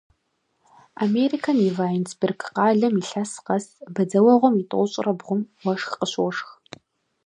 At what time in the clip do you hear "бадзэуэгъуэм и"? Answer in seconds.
3.93-4.63